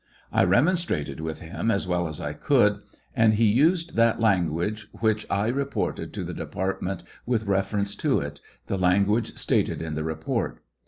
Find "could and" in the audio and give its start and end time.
2.33-3.35